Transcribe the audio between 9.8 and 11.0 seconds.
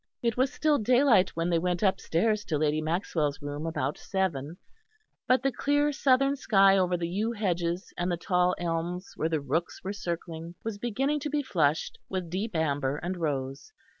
were circling, was